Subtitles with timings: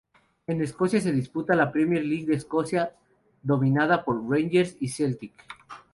[0.47, 2.95] En Escocia se disputa la Premier League de Escocia,
[3.43, 5.33] dominada por Rangers y Celtic.